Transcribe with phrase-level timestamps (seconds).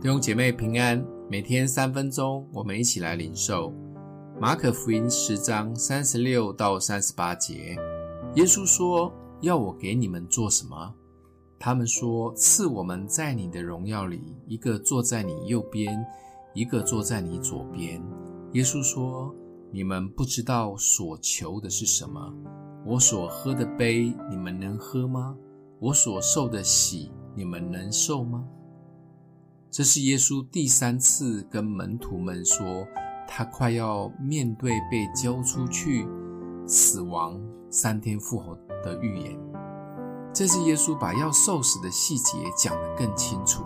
[0.00, 3.70] 弟兄姐妹平安，每天三分钟，我们一起来领受
[4.40, 7.76] 马可福音十章三十六到三十八节。
[8.34, 10.94] 耶稣说：“要我给你们做什么？”
[11.60, 16.02] 他们说：“赐我们在你的荣耀里，一个坐在你右边，
[16.54, 18.02] 一个坐在你左边。”
[18.54, 19.34] 耶稣说
[19.70, 22.34] ：“你们不知道所求的是什么。
[22.86, 25.36] 我所喝的杯，你们能喝吗？
[25.78, 28.42] 我所受的洗，你们能受吗？”
[29.70, 32.84] 这是耶稣第三次跟门徒们说，
[33.28, 36.08] 他快要面对被交出去、
[36.66, 39.38] 死亡、三天复活的预言。
[40.34, 43.62] 这次耶稣把要受死的细节讲得更清楚。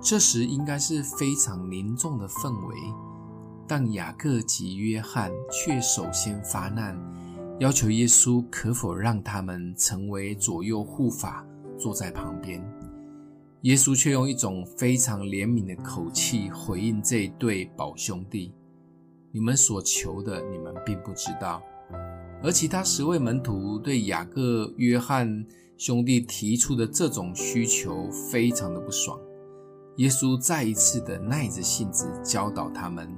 [0.00, 2.76] 这时应该是非常凝重的氛围，
[3.66, 6.96] 但雅各及约翰却首先发难，
[7.58, 11.44] 要求耶稣可否让他们成为左右护法，
[11.76, 12.64] 坐在旁边。
[13.66, 18.54] 耶稣却用一种非常怜悯的口气回应这一对宝兄弟
[19.34, 21.60] ：“你们所求的，你们并不知道。”
[22.44, 25.44] 而其他十位门徒对雅各、约翰
[25.76, 29.18] 兄弟提出的这种需求非常的不爽。
[29.96, 33.12] 耶稣再一次的耐着性子教导他们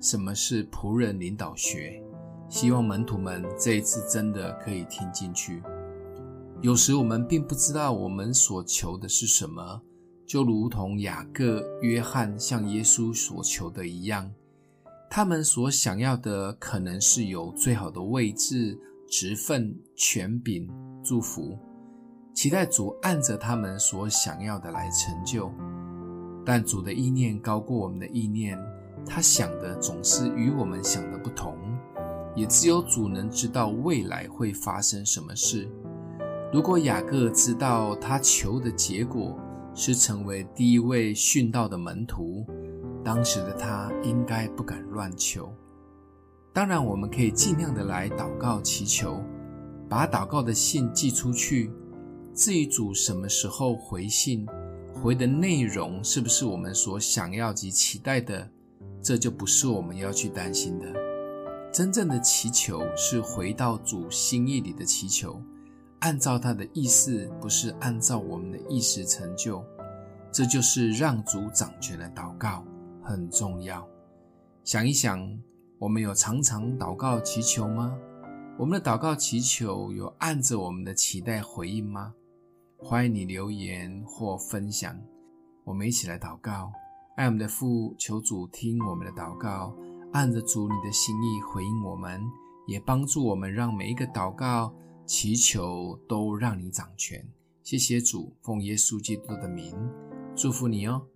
[0.00, 2.02] 什么是仆人领导学，
[2.48, 5.62] 希望门徒们这一次真的可以听进去。
[6.60, 9.80] 有时我们并不知道我们所求的是什么。
[10.26, 14.30] 就如同雅各、约翰向耶稣所求的一样，
[15.10, 20.68] 他们所想要的可能是有最好的位置、职分、权柄、
[21.04, 21.58] 祝福，
[22.32, 25.52] 期待主按着他们所想要的来成就。
[26.44, 28.58] 但主的意念高过我们的意念，
[29.06, 31.56] 他想的总是与我们想的不同，
[32.34, 35.68] 也只有主能知道未来会发生什么事。
[36.52, 39.38] 如果雅各知道他求的结果，
[39.74, 42.44] 是成为第一位殉道的门徒，
[43.04, 45.52] 当时的他应该不敢乱求。
[46.52, 49.22] 当然，我们可以尽量的来祷告祈求，
[49.88, 51.70] 把祷告的信寄出去。
[52.34, 54.46] 至于主什么时候回信，
[54.94, 58.50] 回的内容是不是我们所想要及期待的，
[59.02, 60.86] 这就不是我们要去担心的。
[61.72, 65.40] 真正的祈求是回到主心意里的祈求。
[66.02, 69.64] 按照他的意思，不是按照我们的意思成就，
[70.32, 72.64] 这就是让主掌权的祷告
[73.00, 73.86] 很重要。
[74.64, 75.24] 想一想，
[75.78, 77.96] 我们有常常祷告祈求吗？
[78.58, 82.12] 我们的祷告祈求有按着我们的期待回应吗？
[82.78, 84.98] 欢迎你留言或分享，
[85.62, 86.72] 我们一起来祷告。
[87.16, 89.72] 爱我们的父，求主听我们的祷告，
[90.12, 92.20] 按着主你的心意回应我们，
[92.66, 94.74] 也帮助我们，让每一个祷告。
[95.04, 97.26] 祈求都让你掌权，
[97.62, 99.74] 谢谢主，奉耶稣基督的名，
[100.34, 101.06] 祝福你哦。